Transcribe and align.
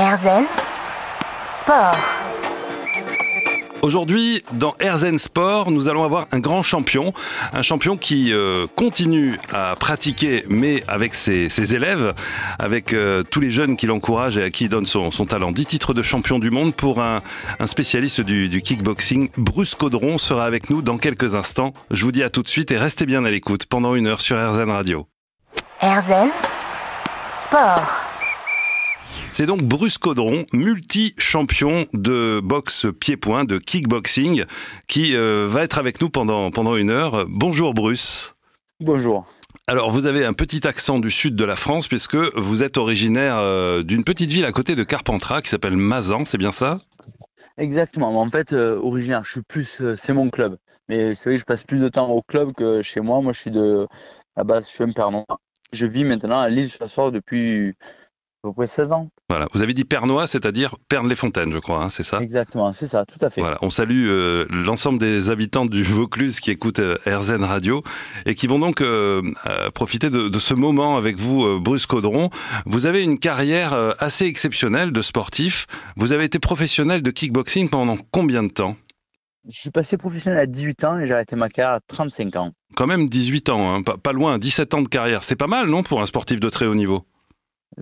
Erzen 0.00 0.46
Sport. 1.44 1.94
Aujourd'hui, 3.82 4.42
dans 4.54 4.74
Erzen 4.80 5.18
Sport, 5.18 5.70
nous 5.70 5.88
allons 5.88 6.04
avoir 6.04 6.26
un 6.32 6.38
grand 6.38 6.62
champion, 6.62 7.12
un 7.52 7.60
champion 7.60 7.98
qui 7.98 8.32
euh, 8.32 8.66
continue 8.76 9.38
à 9.52 9.76
pratiquer, 9.78 10.46
mais 10.48 10.82
avec 10.88 11.12
ses, 11.14 11.74
élèves, 11.74 12.14
avec 12.58 12.94
euh, 12.94 13.22
tous 13.24 13.40
les 13.40 13.50
jeunes 13.50 13.76
qui 13.76 13.84
l'encouragent 13.84 14.38
et 14.38 14.42
à 14.42 14.48
qui 14.48 14.64
il 14.64 14.68
donne 14.70 14.86
son, 14.86 15.10
talent. 15.26 15.52
10 15.52 15.66
titres 15.66 15.92
de 15.92 16.00
champion 16.00 16.38
du 16.38 16.50
monde 16.50 16.74
pour 16.74 17.02
un, 17.02 17.18
spécialiste 17.66 18.22
du, 18.22 18.62
kickboxing. 18.62 19.28
Bruce 19.36 19.74
Caudron 19.74 20.16
sera 20.16 20.46
avec 20.46 20.70
nous 20.70 20.80
dans 20.80 20.96
quelques 20.96 21.34
instants. 21.34 21.74
Je 21.90 22.06
vous 22.06 22.12
dis 22.12 22.22
à 22.22 22.30
tout 22.30 22.42
de 22.42 22.48
suite 22.48 22.70
et 22.70 22.78
restez 22.78 23.04
bien 23.04 23.26
à 23.26 23.30
l'écoute 23.30 23.66
pendant 23.66 23.94
une 23.94 24.06
heure 24.06 24.22
sur 24.22 24.38
Erzen 24.38 24.70
Radio. 24.70 25.06
Erzen 25.82 26.30
Sport. 27.42 28.09
C'est 29.32 29.46
donc 29.46 29.62
Bruce 29.62 29.98
Caudron, 29.98 30.44
multi-champion 30.52 31.86
de 31.92 32.40
boxe 32.42 32.86
pied-point, 33.00 33.44
de 33.44 33.58
kickboxing, 33.58 34.44
qui 34.86 35.14
euh, 35.14 35.46
va 35.48 35.62
être 35.62 35.78
avec 35.78 36.00
nous 36.00 36.10
pendant, 36.10 36.50
pendant 36.50 36.76
une 36.76 36.90
heure. 36.90 37.26
Bonjour 37.28 37.74
Bruce. 37.74 38.34
Bonjour. 38.80 39.26
Alors, 39.66 39.90
vous 39.90 40.06
avez 40.06 40.24
un 40.24 40.32
petit 40.32 40.66
accent 40.66 40.98
du 40.98 41.10
sud 41.10 41.36
de 41.36 41.44
la 41.44 41.56
France 41.56 41.86
puisque 41.86 42.16
vous 42.16 42.62
êtes 42.62 42.76
originaire 42.76 43.36
euh, 43.38 43.82
d'une 43.82 44.04
petite 44.04 44.30
ville 44.30 44.44
à 44.44 44.52
côté 44.52 44.74
de 44.74 44.82
Carpentras 44.82 45.42
qui 45.42 45.48
s'appelle 45.48 45.76
Mazan, 45.76 46.24
c'est 46.24 46.38
bien 46.38 46.52
ça? 46.52 46.78
Exactement. 47.56 48.18
En 48.20 48.30
fait, 48.30 48.52
euh, 48.52 48.80
originaire, 48.82 49.22
je 49.24 49.32
suis 49.32 49.42
plus, 49.42 49.80
c'est 49.96 50.12
mon 50.12 50.30
club. 50.30 50.56
Mais 50.88 51.14
c'est 51.14 51.28
vrai 51.28 51.34
que 51.36 51.40
je 51.40 51.44
passe 51.44 51.62
plus 51.62 51.78
de 51.78 51.88
temps 51.88 52.10
au 52.10 52.20
club 52.20 52.52
que 52.52 52.82
chez 52.82 53.00
moi. 53.00 53.20
Moi, 53.20 53.32
je 53.32 53.38
suis 53.38 53.50
de, 53.52 53.86
à 54.34 54.42
base, 54.42 54.66
je 54.68 54.74
suis 54.74 54.82
un 54.82 54.90
Pernois. 54.90 55.24
Je 55.72 55.86
vis 55.86 56.04
maintenant 56.04 56.40
à 56.40 56.48
l'île 56.48 56.68
sur 56.68 57.12
depuis 57.12 57.68
à 57.68 57.76
peu 58.42 58.52
près 58.52 58.66
16 58.66 58.92
ans. 58.92 59.08
Voilà, 59.28 59.46
vous 59.52 59.62
avez 59.62 59.74
dit 59.74 59.84
Pernois, 59.84 60.26
c'est-à-dire 60.26 60.76
Perne-les-Fontaines, 60.88 61.52
je 61.52 61.58
crois, 61.58 61.84
hein, 61.84 61.90
c'est 61.90 62.02
ça 62.02 62.20
Exactement, 62.20 62.72
c'est 62.72 62.86
ça, 62.86 63.04
tout 63.04 63.24
à 63.24 63.30
fait. 63.30 63.40
Voilà, 63.40 63.58
on 63.62 63.70
salue 63.70 64.08
euh, 64.08 64.46
l'ensemble 64.50 64.98
des 64.98 65.30
habitants 65.30 65.66
du 65.66 65.82
Vaucluse 65.84 66.40
qui 66.40 66.50
écoutent 66.50 66.80
euh, 66.80 66.96
RZN 67.06 67.44
Radio 67.44 67.82
et 68.26 68.34
qui 68.34 68.46
vont 68.46 68.58
donc 68.58 68.80
euh, 68.80 69.22
profiter 69.74 70.10
de, 70.10 70.38
ce 70.38 70.54
moment 70.54 70.96
avec 70.96 71.18
vous, 71.18 71.60
Bruce 71.60 71.86
Caudron. 71.86 72.30
Vous 72.64 72.86
avez 72.86 73.02
une 73.02 73.18
carrière 73.18 73.74
assez 73.98 74.24
exceptionnelle 74.24 74.90
de 74.90 75.02
sportif. 75.02 75.66
Vous 75.96 76.12
avez 76.12 76.24
été 76.24 76.38
professionnel 76.38 77.02
de 77.02 77.10
kickboxing 77.10 77.68
pendant 77.68 77.98
combien 78.10 78.42
de 78.42 78.48
temps? 78.48 78.76
Je 79.48 79.58
suis 79.58 79.70
passé 79.70 79.96
professionnel 79.96 80.38
à 80.38 80.46
18 80.46 80.84
ans 80.84 80.98
et 80.98 81.06
j'ai 81.06 81.14
arrêté 81.14 81.36
ma 81.36 81.48
carrière 81.48 81.74
à 81.74 81.80
35 81.80 82.36
ans. 82.36 82.52
Quand 82.74 82.86
même 82.86 83.08
18 83.08 83.50
ans, 83.50 83.74
hein, 83.74 83.82
pas, 83.82 83.96
pas 83.96 84.12
loin, 84.12 84.38
17 84.38 84.74
ans 84.74 84.82
de 84.82 84.88
carrière. 84.88 85.24
C'est 85.24 85.36
pas 85.36 85.46
mal, 85.46 85.68
non, 85.68 85.82
pour 85.82 86.00
un 86.00 86.06
sportif 86.06 86.40
de 86.40 86.48
très 86.48 86.66
haut 86.66 86.74
niveau? 86.74 87.04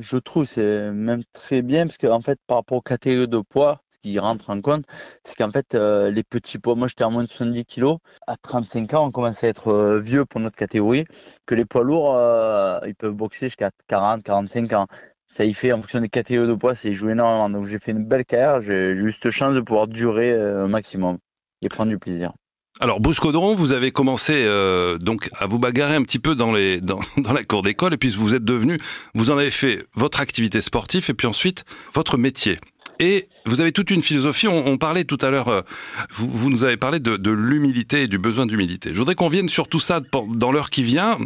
Je 0.01 0.17
trouve 0.17 0.45
c'est 0.45 0.91
même 0.93 1.23
très 1.33 1.63
bien 1.63 1.87
parce 1.87 1.99
qu'en 1.99 2.21
fait, 2.21 2.39
par 2.47 2.59
rapport 2.59 2.79
aux 2.79 2.83
catégories 2.83 3.29
de 3.29 3.41
poids, 3.41 3.83
ce 3.91 3.99
qui 4.01 4.19
rentre 4.19 4.51
en 4.51 4.61
compte, 4.61 4.85
c'est 5.25 5.37
qu'en 5.37 5.51
fait, 5.51 5.75
euh, 5.75 6.11
les 6.11 6.23
petits 6.23 6.59
poids, 6.59 6.75
moi 6.75 6.89
j'étais 6.89 7.05
à 7.05 7.09
moins 7.11 7.25
de 7.25 7.29
70 7.29 7.65
kg, 7.65 7.97
à 8.27 8.37
35 8.37 8.95
ans, 8.95 9.07
on 9.07 9.11
commence 9.11 9.43
à 9.45 9.49
être 9.49 9.69
euh, 9.69 10.01
vieux 10.01 10.25
pour 10.25 10.41
notre 10.41 10.57
catégorie, 10.57 11.05
que 11.47 11.55
les 11.55 11.65
poids 11.65 11.85
lourds, 11.85 12.15
euh, 12.17 12.81
ils 12.87 12.95
peuvent 12.95 13.15
boxer 13.15 13.47
jusqu'à 13.47 13.71
40, 13.89 14.23
45 14.23 14.73
ans. 14.75 14.87
Ça 15.29 15.45
y 15.45 15.55
fait, 15.55 15.73
en 15.73 15.81
fonction 15.83 16.01
des 16.01 16.09
catégories 16.09 16.49
de 16.49 16.55
poids, 16.55 16.75
c'est 16.75 16.95
joué 16.95 17.13
énormément. 17.13 17.51
Donc 17.51 17.67
j'ai 17.67 17.79
fait 17.79 17.93
une 17.93 18.05
belle 18.05 18.25
carrière, 18.25 18.61
j'ai 18.61 18.95
juste 18.95 19.31
chance 19.31 19.55
de 19.55 19.61
pouvoir 19.61 19.89
durer 19.89 20.33
un 20.35 20.69
maximum 20.69 21.19
et 21.63 21.69
prendre 21.69 21.91
du 21.91 21.99
plaisir. 21.99 22.33
Alors, 22.81 23.01
Bruce 23.01 23.19
Caudron, 23.19 23.57
vous 23.57 23.73
avez 23.73 23.91
commencé 23.91 24.35
euh, 24.37 24.99
donc 24.99 25.31
à 25.37 25.47
vous 25.47 25.59
bagarrer 25.59 25.97
un 25.97 26.03
petit 26.03 26.21
peu 26.21 26.35
dans, 26.37 26.53
la 26.53 27.45
cour 27.45 27.63
d'école, 27.63 27.95
et 27.95 27.97
puis 27.97 28.11
vous 28.11 28.35
êtes 28.35 28.45
devenu, 28.45 28.79
vous 29.15 29.31
en 29.31 29.39
avez 29.39 29.51
fait 29.51 29.85
votre 29.95 30.21
activité 30.21 30.61
sportive, 30.61 31.05
et 31.09 31.15
puis 31.15 31.27
ensuite 31.27 31.65
votre 31.95 32.17
métier. 32.17 32.59
Et 33.01 33.29
vous 33.47 33.61
avez 33.61 33.71
toute 33.71 33.93
une 33.93 34.03
philosophie. 34.03 34.49
On, 34.49 34.77
parlait 34.77 35.05
tout 35.05 35.19
à 35.21 35.31
l'heure, 35.31 35.49
euh, 35.49 35.63
vous, 36.11 36.51
nous 36.51 36.65
avez 36.65 36.77
parlé 36.77 36.99
de, 36.99 37.31
l'humilité 37.31 38.03
et 38.03 38.07
du 38.09 38.19
besoin 38.19 38.45
d'humilité. 38.47 38.91
Je 38.93 38.99
voudrais 38.99 39.15
qu'on 39.15 39.29
vienne 39.29 39.49
sur 39.49 39.69
tout 39.69 39.79
ça 39.79 40.01
dans 40.35 40.51
l'heure 40.51 40.71
qui 40.71 40.83
vient. 40.83 41.17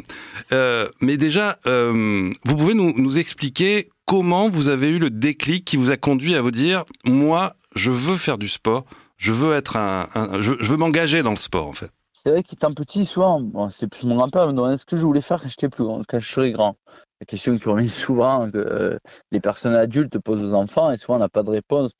Euh, 0.52 0.86
mais 1.00 1.16
déjà, 1.16 1.58
vous 1.64 2.56
pouvez 2.56 2.74
nous, 2.74 2.92
nous 2.98 3.18
expliquer 3.18 3.88
comment 4.04 4.50
vous 4.50 4.68
avez 4.68 4.90
eu 4.90 4.98
le 4.98 5.08
déclic 5.08 5.64
qui 5.64 5.78
vous 5.78 5.90
a 5.90 5.96
conduit 5.96 6.34
à 6.34 6.42
vous 6.42 6.50
dire, 6.50 6.84
moi, 7.06 7.56
je 7.74 7.90
veux 7.90 8.16
faire 8.16 8.36
du 8.36 8.48
sport 8.48 8.84
je 9.22 9.32
veux 9.32 9.54
être 9.54 9.76
un, 9.76 10.08
je, 10.40 10.52
veux 10.52 10.76
m'engager 10.76 11.22
dans 11.22 11.30
le 11.30 11.36
sport 11.36 11.68
en 11.68 11.72
fait. 11.72 11.90
C'est 12.12 12.30
vrai 12.30 12.42
qu'étant 12.42 12.74
petit, 12.74 13.04
souvent, 13.04 13.70
c'est 13.70 13.88
plus 13.88 14.04
mon 14.04 14.16
grand-père 14.16 14.48
me 14.48 14.52
demandait 14.52 14.78
ce 14.78 14.84
que 14.84 14.96
je 14.96 15.06
voulais 15.06 15.20
faire 15.20 15.40
quand 15.40 15.48
j'étais 15.48 15.68
plus 15.68 15.84
grand, 15.84 16.02
quand 16.06 16.18
je 16.18 16.28
serais 16.28 16.50
grand. 16.50 16.76
La 17.20 17.26
question 17.26 17.56
qui 17.56 17.68
revient 17.68 17.88
souvent, 17.88 18.50
que 18.50 18.58
euh, 18.58 18.98
les 19.30 19.40
personnes 19.40 19.76
adultes 19.76 20.18
posent 20.18 20.42
aux 20.42 20.54
enfants, 20.54 20.90
et 20.90 20.96
souvent 20.96 21.16
on 21.16 21.20
n'a 21.20 21.28
pas 21.28 21.44
de 21.44 21.50
réponse. 21.50 21.92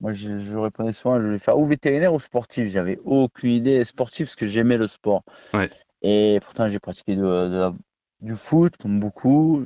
Moi, 0.00 0.12
je, 0.14 0.56
répondais 0.56 0.92
souvent, 0.92 1.20
je 1.20 1.26
voulais 1.26 1.38
faire 1.38 1.58
ou 1.58 1.64
vétérinaire 1.64 2.12
ou 2.12 2.18
sportif. 2.18 2.68
J'avais 2.68 2.98
aucune 3.04 3.50
idée 3.50 3.84
sportive 3.84 4.26
parce 4.26 4.36
que 4.36 4.48
j'aimais 4.48 4.76
le 4.76 4.88
sport. 4.88 5.22
Et 6.02 6.40
pourtant, 6.42 6.68
j'ai 6.68 6.80
pratiqué 6.80 7.16
du 8.20 8.34
foot, 8.34 8.76
comme 8.76 8.98
beaucoup, 8.98 9.64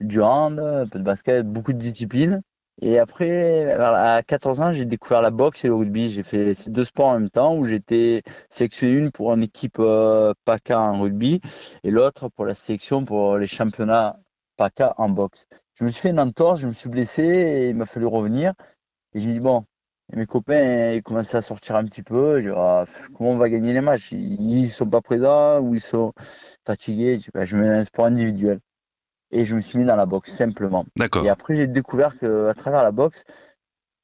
du 0.00 0.20
hand, 0.20 0.60
un 0.60 0.86
peu 0.86 0.98
de 0.98 1.04
basket, 1.04 1.46
beaucoup 1.46 1.72
de 1.72 1.78
disciplines. 1.78 2.42
Et 2.82 2.98
après, 2.98 3.72
à 3.72 4.22
14 4.22 4.60
ans, 4.60 4.72
j'ai 4.72 4.84
découvert 4.84 5.22
la 5.22 5.30
boxe 5.30 5.64
et 5.64 5.68
le 5.68 5.74
rugby. 5.74 6.10
J'ai 6.10 6.22
fait 6.22 6.54
ces 6.54 6.70
deux 6.70 6.84
sports 6.84 7.06
en 7.06 7.20
même 7.20 7.30
temps 7.30 7.56
où 7.56 7.64
j'étais 7.64 8.22
sélectionné 8.50 8.94
une 8.94 9.10
pour 9.12 9.32
une 9.32 9.44
équipe 9.44 9.78
euh, 9.78 10.34
PACA 10.44 10.80
en 10.80 11.00
rugby 11.00 11.40
et 11.84 11.90
l'autre 11.90 12.28
pour 12.28 12.44
la 12.46 12.54
sélection 12.54 13.04
pour 13.04 13.38
les 13.38 13.46
championnats 13.46 14.18
PACA 14.56 14.94
en 14.98 15.08
boxe. 15.08 15.46
Je 15.74 15.84
me 15.84 15.88
suis 15.90 16.02
fait 16.02 16.10
une 16.10 16.20
entorse, 16.20 16.60
je 16.60 16.68
me 16.68 16.72
suis 16.72 16.88
blessé 16.88 17.22
et 17.22 17.68
il 17.70 17.76
m'a 17.76 17.86
fallu 17.86 18.06
revenir. 18.06 18.52
Et 19.14 19.20
je 19.20 19.28
me 19.28 19.32
dis, 19.32 19.40
bon, 19.40 19.64
mes 20.12 20.26
copains, 20.26 20.92
ils 20.92 21.02
commençaient 21.02 21.38
à 21.38 21.42
sortir 21.42 21.76
un 21.76 21.84
petit 21.84 22.02
peu. 22.02 22.40
Dis, 22.42 22.48
ah, 22.54 22.86
comment 23.16 23.30
on 23.32 23.36
va 23.38 23.50
gagner 23.50 23.72
les 23.72 23.80
matchs? 23.80 24.12
Ils 24.12 24.62
ne 24.62 24.66
sont 24.66 24.88
pas 24.88 25.00
présents 25.02 25.60
ou 25.60 25.74
ils 25.74 25.80
sont 25.80 26.12
fatigués? 26.66 27.18
Je, 27.20 27.30
bah, 27.32 27.44
je 27.44 27.56
mets 27.56 27.68
un 27.68 27.84
sport 27.84 28.06
individuel 28.06 28.60
et 29.34 29.44
je 29.44 29.56
me 29.56 29.60
suis 29.60 29.78
mis 29.78 29.84
dans 29.84 29.96
la 29.96 30.06
boxe 30.06 30.32
simplement. 30.32 30.86
D'accord. 30.96 31.24
Et 31.24 31.28
après, 31.28 31.56
j'ai 31.56 31.66
découvert 31.66 32.16
qu'à 32.16 32.54
travers 32.54 32.84
la 32.84 32.92
boxe, 32.92 33.24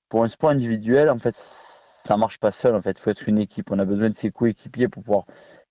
pour 0.08 0.24
un 0.24 0.28
sport 0.28 0.50
individuel, 0.50 1.08
en 1.08 1.18
fait, 1.20 1.36
ça 1.36 2.16
marche 2.16 2.38
pas 2.38 2.50
seul. 2.50 2.74
En 2.74 2.82
fait, 2.82 2.98
il 2.98 2.98
faut 2.98 3.10
être 3.10 3.28
une 3.28 3.38
équipe. 3.38 3.70
On 3.70 3.78
a 3.78 3.84
besoin 3.84 4.10
de 4.10 4.16
ses 4.16 4.32
coéquipiers 4.32 4.88
pour 4.88 5.04
pouvoir 5.04 5.24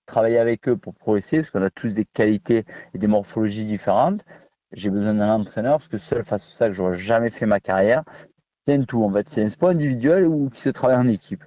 travailler 0.06 0.38
avec 0.38 0.66
eux 0.66 0.76
pour 0.76 0.94
progresser, 0.94 1.36
parce 1.36 1.50
qu'on 1.50 1.62
a 1.62 1.70
tous 1.70 1.94
des 1.94 2.06
qualités 2.06 2.64
et 2.94 2.98
des 2.98 3.06
morphologies 3.06 3.66
différentes. 3.66 4.24
J'ai 4.72 4.88
besoin 4.88 5.12
d'un 5.12 5.34
entraîneur, 5.34 5.76
parce 5.76 5.88
que 5.88 5.98
seul 5.98 6.24
face 6.24 6.46
à 6.46 6.50
ça, 6.50 6.66
que 6.68 6.72
j'aurais 6.72 6.96
jamais 6.96 7.28
fait 7.28 7.46
ma 7.46 7.60
carrière. 7.60 8.02
C'est 8.66 8.74
un 8.74 8.82
tout, 8.84 9.04
en 9.04 9.12
fait. 9.12 9.28
C'est 9.28 9.44
un 9.44 9.50
sport 9.50 9.68
individuel 9.68 10.24
ou 10.24 10.48
qui 10.48 10.62
se 10.62 10.70
travaille 10.70 10.96
en 10.96 11.06
équipe. 11.06 11.44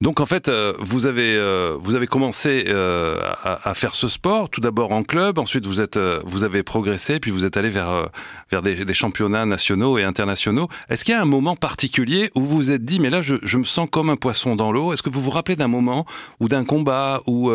Donc 0.00 0.20
en 0.20 0.26
fait, 0.26 0.48
euh, 0.48 0.74
vous 0.80 1.06
avez 1.06 1.36
euh, 1.36 1.78
vous 1.80 1.94
avez 1.94 2.06
commencé 2.06 2.64
euh, 2.66 3.18
à, 3.42 3.72
faire 3.74 3.94
ce 3.94 4.08
sport 4.08 4.50
tout 4.50 4.60
d'abord 4.60 4.92
en 4.92 5.04
club, 5.04 5.38
ensuite 5.38 5.66
vous 5.66 5.80
êtes 5.80 5.98
vous 6.26 6.42
avez 6.42 6.62
progressé, 6.62 7.20
puis 7.20 7.30
vous 7.30 7.46
êtes 7.46 7.56
allé 7.56 7.70
vers 7.70 8.10
vers 8.50 8.60
des, 8.60 8.92
championnats 8.92 9.46
nationaux 9.46 9.96
et 9.96 10.04
internationaux. 10.04 10.68
Est-ce 10.90 11.04
qu'il 11.04 11.14
y 11.14 11.16
a 11.16 11.22
un 11.22 11.26
moment 11.26 11.56
particulier 11.56 12.30
où 12.34 12.40
vous 12.40 12.56
vous 12.56 12.70
êtes 12.72 12.84
dit 12.84 12.98
mais 12.98 13.08
là 13.08 13.22
je, 13.22 13.36
je 13.42 13.56
me 13.56 13.64
sens 13.64 13.88
comme 13.90 14.10
un 14.10 14.16
poisson 14.16 14.56
dans 14.56 14.72
l'eau? 14.72 14.92
Est-ce 14.92 15.02
que 15.02 15.10
vous 15.10 15.22
vous 15.22 15.30
rappelez 15.30 15.56
d'un 15.56 15.68
moment 15.68 16.04
ou 16.40 16.48
d'un 16.48 16.64
combat 16.64 17.20
ou 17.26 17.50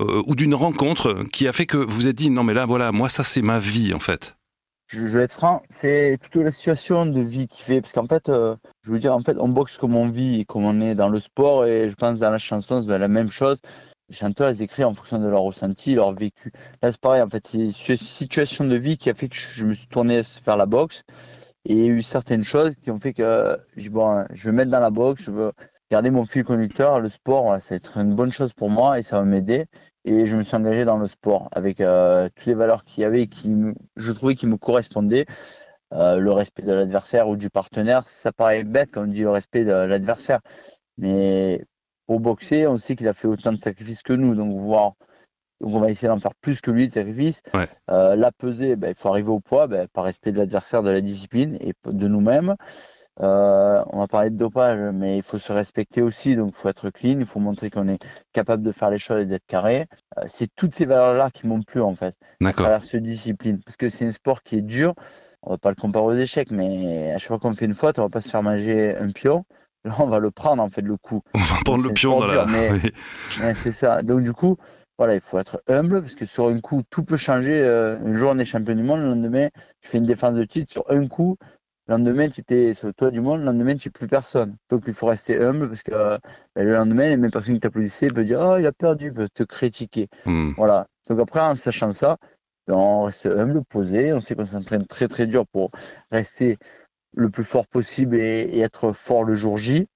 ou 0.00 0.34
d'une 0.34 0.54
rencontre 0.54 1.24
qui 1.32 1.46
a 1.48 1.52
fait 1.52 1.66
que 1.66 1.78
vous 1.78 1.94
vous 1.96 2.08
êtes 2.08 2.16
dit 2.16 2.30
non 2.30 2.42
mais 2.42 2.52
là 2.52 2.66
voilà 2.66 2.92
moi 2.92 3.08
ça 3.08 3.24
c'est 3.24 3.42
ma 3.42 3.58
vie 3.58 3.94
en 3.94 4.00
fait? 4.00 4.35
Je, 4.88 5.00
vais 5.00 5.24
être 5.24 5.32
franc, 5.32 5.62
c'est 5.68 6.16
plutôt 6.20 6.42
la 6.42 6.52
situation 6.52 7.06
de 7.06 7.20
vie 7.20 7.48
qui 7.48 7.62
fait. 7.62 7.80
Parce 7.80 7.92
qu'en 7.92 8.06
fait, 8.06 8.28
euh, 8.28 8.56
je 8.82 8.90
veux 8.92 8.98
dire, 8.98 9.14
en 9.14 9.20
fait, 9.20 9.36
on 9.40 9.48
boxe 9.48 9.78
comme 9.78 9.96
on 9.96 10.08
vit 10.08 10.46
comme 10.46 10.64
on 10.64 10.80
est 10.80 10.94
dans 10.94 11.08
le 11.08 11.20
sport. 11.20 11.66
Et 11.66 11.88
je 11.88 11.94
pense 11.94 12.18
dans 12.18 12.30
la 12.30 12.38
chanson, 12.38 12.84
c'est 12.86 12.98
la 12.98 13.08
même 13.08 13.30
chose. 13.30 13.60
Les 14.08 14.14
chanteurs, 14.14 14.50
ils 14.50 14.62
écrivent 14.62 14.86
en 14.86 14.94
fonction 14.94 15.18
de 15.18 15.26
leur 15.26 15.42
ressenti, 15.42 15.94
leur 15.96 16.14
vécu. 16.14 16.52
Là, 16.82 16.92
c'est 16.92 17.00
pareil, 17.00 17.22
en 17.22 17.28
fait, 17.28 17.46
c'est 17.46 17.58
une 17.58 17.96
situation 17.96 18.64
de 18.64 18.76
vie 18.76 18.98
qui 18.98 19.10
a 19.10 19.14
fait 19.14 19.28
que 19.28 19.36
je 19.36 19.66
me 19.66 19.74
suis 19.74 19.88
tourné 19.88 20.20
vers 20.44 20.56
la 20.56 20.66
boxe. 20.66 21.02
Et 21.64 21.72
il 21.74 21.78
y 21.80 21.84
a 21.84 21.86
eu 21.88 22.02
certaines 22.02 22.44
choses 22.44 22.76
qui 22.76 22.92
ont 22.92 23.00
fait 23.00 23.12
que 23.12 23.58
je, 23.76 23.90
bon, 23.90 24.24
je 24.32 24.44
veux 24.44 24.52
mettre 24.52 24.70
dans 24.70 24.78
la 24.78 24.90
boxe, 24.90 25.24
je 25.24 25.30
veux 25.32 25.52
garder 25.90 26.10
mon 26.10 26.24
fil 26.24 26.44
conducteur. 26.44 27.00
Le 27.00 27.08
sport, 27.08 27.60
ça 27.60 27.74
va 27.74 27.76
être 27.76 27.98
une 27.98 28.14
bonne 28.14 28.30
chose 28.30 28.52
pour 28.52 28.70
moi 28.70 29.00
et 29.00 29.02
ça 29.02 29.18
va 29.18 29.24
m'aider 29.24 29.66
et 30.06 30.26
je 30.26 30.36
me 30.36 30.42
suis 30.42 30.56
engagé 30.56 30.84
dans 30.84 30.96
le 30.96 31.08
sport 31.08 31.48
avec 31.52 31.80
euh, 31.80 32.28
toutes 32.34 32.46
les 32.46 32.54
valeurs 32.54 32.84
qu'il 32.84 33.02
y 33.02 33.04
avait 33.04 33.22
et 33.22 33.26
qui 33.26 33.54
je 33.96 34.12
trouvais 34.12 34.34
qui 34.34 34.46
me 34.46 34.56
correspondaient. 34.56 35.26
Euh, 35.92 36.16
le 36.16 36.32
respect 36.32 36.62
de 36.62 36.72
l'adversaire 36.72 37.28
ou 37.28 37.36
du 37.36 37.50
partenaire, 37.50 38.08
ça 38.08 38.32
paraît 38.32 38.64
bête 38.64 38.90
quand 38.92 39.02
on 39.02 39.06
dit 39.06 39.20
le 39.20 39.30
respect 39.30 39.64
de 39.64 39.72
l'adversaire, 39.72 40.40
mais 40.98 41.64
pour 42.06 42.18
boxer, 42.20 42.66
on 42.66 42.76
sait 42.76 42.96
qu'il 42.96 43.06
a 43.06 43.12
fait 43.12 43.28
autant 43.28 43.52
de 43.52 43.60
sacrifices 43.60 44.02
que 44.02 44.12
nous, 44.12 44.34
donc 44.34 44.56
voir 44.56 44.94
donc 45.60 45.74
on 45.74 45.80
va 45.80 45.90
essayer 45.90 46.08
d'en 46.08 46.20
faire 46.20 46.34
plus 46.34 46.60
que 46.60 46.70
lui 46.70 46.86
de 46.86 46.92
sacrifices. 46.92 47.42
Euh, 47.90 48.14
la 48.14 48.30
peser, 48.30 48.76
ben, 48.76 48.90
il 48.90 48.94
faut 48.94 49.08
arriver 49.08 49.30
au 49.30 49.40
poids, 49.40 49.66
ben, 49.66 49.88
par 49.88 50.04
respect 50.04 50.32
de 50.32 50.38
l'adversaire, 50.38 50.82
de 50.82 50.90
la 50.90 51.00
discipline 51.00 51.56
et 51.60 51.72
de 51.84 52.08
nous-mêmes. 52.08 52.56
Euh, 53.22 53.82
on 53.92 54.00
va 54.00 54.08
parler 54.08 54.30
de 54.30 54.36
dopage, 54.36 54.78
mais 54.92 55.16
il 55.16 55.22
faut 55.22 55.38
se 55.38 55.52
respecter 55.52 56.02
aussi, 56.02 56.36
donc 56.36 56.52
il 56.54 56.60
faut 56.60 56.68
être 56.68 56.90
clean, 56.90 57.18
il 57.18 57.26
faut 57.26 57.40
montrer 57.40 57.70
qu'on 57.70 57.88
est 57.88 58.04
capable 58.32 58.62
de 58.62 58.72
faire 58.72 58.90
les 58.90 58.98
choses 58.98 59.22
et 59.22 59.26
d'être 59.26 59.46
carré. 59.46 59.86
Euh, 60.18 60.24
c'est 60.26 60.48
toutes 60.54 60.74
ces 60.74 60.84
valeurs-là 60.84 61.30
qui 61.30 61.46
m'ont 61.46 61.62
plu 61.62 61.80
en 61.80 61.94
fait, 61.94 62.14
à 62.44 62.52
travers 62.52 62.84
cette 62.84 63.02
discipline, 63.02 63.60
parce 63.64 63.76
que 63.76 63.88
c'est 63.88 64.06
un 64.06 64.12
sport 64.12 64.42
qui 64.42 64.58
est 64.58 64.62
dur. 64.62 64.94
on 65.42 65.50
va 65.50 65.58
pas 65.58 65.70
le 65.70 65.76
comparer 65.76 66.04
aux 66.04 66.12
échecs, 66.12 66.50
mais 66.50 67.12
à 67.12 67.18
chaque 67.18 67.28
fois 67.28 67.38
qu'on 67.38 67.54
fait 67.54 67.64
une 67.64 67.74
faute, 67.74 67.98
on 67.98 68.02
va 68.02 68.10
pas 68.10 68.20
se 68.20 68.28
faire 68.28 68.42
manger 68.42 68.94
un 68.96 69.10
pion. 69.10 69.44
Là, 69.84 69.94
on 70.00 70.06
va 70.06 70.18
le 70.18 70.30
prendre 70.30 70.62
en 70.62 70.68
fait 70.68 70.82
le 70.82 70.96
coup. 70.96 71.22
On 71.32 71.38
va 71.38 71.54
prendre 71.64 71.84
le 71.84 71.94
pion 71.94 72.18
dans 72.18 72.26
la. 72.26 72.44
Mais, 72.44 72.70
mais 73.40 73.54
c'est 73.54 73.72
ça. 73.72 74.02
Donc 74.02 74.24
du 74.24 74.32
coup, 74.32 74.58
voilà, 74.98 75.14
il 75.14 75.20
faut 75.20 75.38
être 75.38 75.62
humble 75.68 76.00
parce 76.00 76.14
que 76.14 76.26
sur 76.26 76.48
un 76.48 76.58
coup, 76.60 76.82
tout 76.90 77.04
peut 77.04 77.16
changer. 77.16 77.60
Euh, 77.62 77.98
un 77.98 78.14
jour, 78.14 78.32
on 78.34 78.38
est 78.38 78.44
champion 78.44 78.74
du 78.74 78.82
monde, 78.82 79.00
le 79.00 79.10
lendemain, 79.10 79.48
tu 79.80 79.88
fais 79.88 79.98
une 79.98 80.06
défense 80.06 80.34
de 80.34 80.44
titre 80.44 80.72
sur 80.72 80.84
un 80.88 81.06
coup. 81.06 81.36
Le 81.88 81.94
lendemain, 81.94 82.28
tu 82.28 82.40
étais 82.40 82.74
sur 82.74 82.88
le 82.88 82.92
toit 82.92 83.10
du 83.10 83.20
monde, 83.20 83.40
le 83.40 83.46
lendemain, 83.46 83.76
tu 83.76 83.88
n'es 83.88 83.92
plus 83.92 84.08
personne. 84.08 84.56
Donc, 84.70 84.84
il 84.86 84.94
faut 84.94 85.06
rester 85.06 85.40
humble 85.40 85.68
parce 85.68 85.82
que 85.82 85.92
euh, 85.92 86.18
le 86.56 86.72
lendemain, 86.72 87.08
les 87.08 87.16
mêmes 87.16 87.30
personnes 87.30 87.54
qui 87.54 87.60
t'applaudissaient 87.60 88.08
peuvent 88.08 88.24
dire 88.24 88.40
Oh, 88.40 88.56
il 88.58 88.66
a 88.66 88.72
perdu, 88.72 89.12
peuvent 89.12 89.30
te 89.32 89.44
critiquer. 89.44 90.08
Hmm. 90.24 90.52
Voilà. 90.56 90.88
Donc, 91.08 91.20
après, 91.20 91.40
en 91.40 91.54
sachant 91.54 91.92
ça, 91.92 92.16
ben, 92.66 92.74
on 92.74 93.04
reste 93.04 93.26
humble, 93.26 93.62
posé. 93.64 94.12
On 94.12 94.20
sait 94.20 94.34
qu'on 94.34 94.44
s'entraîne 94.44 94.86
très, 94.86 95.06
très 95.06 95.26
dur 95.26 95.46
pour 95.46 95.70
rester 96.10 96.58
le 97.14 97.30
plus 97.30 97.44
fort 97.44 97.66
possible 97.68 98.16
et, 98.16 98.48
et 98.52 98.60
être 98.60 98.92
fort 98.92 99.22
le 99.22 99.34
jour 99.34 99.56
J. 99.56 99.86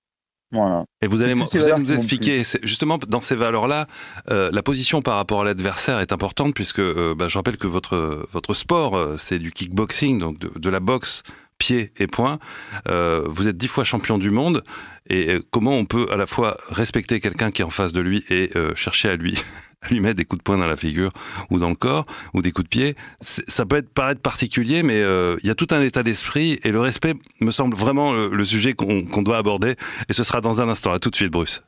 Voilà. 0.52 0.84
Et 1.00 1.06
vous 1.06 1.22
allez, 1.22 1.34
vous 1.34 1.56
allez 1.56 1.80
nous 1.80 1.92
expliquer, 1.92 2.42
justement, 2.62 2.98
dans 2.98 3.20
ces 3.20 3.36
valeurs-là, 3.36 3.86
euh, 4.30 4.50
la 4.52 4.62
position 4.62 5.00
par 5.00 5.16
rapport 5.16 5.42
à 5.42 5.44
l'adversaire 5.44 6.00
est 6.00 6.12
importante 6.12 6.54
puisque 6.54 6.80
euh, 6.80 7.14
bah, 7.16 7.28
je 7.28 7.38
rappelle 7.38 7.56
que 7.56 7.68
votre, 7.68 8.26
votre 8.32 8.54
sport, 8.54 8.96
euh, 8.96 9.16
c'est 9.16 9.38
du 9.38 9.52
kickboxing, 9.52 10.18
donc 10.18 10.38
de, 10.38 10.50
de 10.56 10.70
la 10.70 10.80
boxe 10.80 11.22
pied 11.60 11.92
et 11.98 12.08
poing. 12.08 12.40
Euh, 12.88 13.22
vous 13.26 13.46
êtes 13.46 13.56
dix 13.56 13.68
fois 13.68 13.84
champion 13.84 14.18
du 14.18 14.30
monde. 14.30 14.64
Et 15.08 15.34
euh, 15.34 15.46
comment 15.50 15.72
on 15.72 15.84
peut 15.84 16.08
à 16.10 16.16
la 16.16 16.26
fois 16.26 16.56
respecter 16.68 17.20
quelqu'un 17.20 17.52
qui 17.52 17.62
est 17.62 17.64
en 17.64 17.70
face 17.70 17.92
de 17.92 18.00
lui 18.00 18.24
et 18.30 18.50
euh, 18.56 18.74
chercher 18.74 19.10
à 19.10 19.16
lui, 19.16 19.38
lui 19.90 20.00
mettre 20.00 20.16
des 20.16 20.24
coups 20.24 20.38
de 20.38 20.42
poing 20.42 20.58
dans 20.58 20.66
la 20.66 20.76
figure 20.76 21.10
ou 21.50 21.58
dans 21.58 21.68
le 21.68 21.74
corps 21.76 22.06
ou 22.34 22.42
des 22.42 22.50
coups 22.50 22.64
de 22.64 22.68
pied? 22.68 22.96
Ça 23.20 23.66
peut 23.66 23.76
être 23.76 23.92
paraître 23.92 24.22
particulier, 24.22 24.82
mais 24.82 25.00
il 25.00 25.46
y 25.46 25.50
a 25.50 25.54
tout 25.54 25.68
un 25.70 25.82
état 25.82 26.02
d'esprit 26.02 26.58
et 26.64 26.72
le 26.72 26.80
respect 26.80 27.14
me 27.40 27.50
semble 27.50 27.76
vraiment 27.76 28.12
le, 28.12 28.44
sujet 28.44 28.72
qu'on 28.72 29.22
doit 29.22 29.36
aborder. 29.36 29.76
Et 30.08 30.14
ce 30.14 30.24
sera 30.24 30.40
dans 30.40 30.60
un 30.60 30.68
instant. 30.68 30.92
À 30.92 30.98
tout 30.98 31.10
de 31.10 31.16
suite, 31.16 31.30
Bruce. 31.30 31.62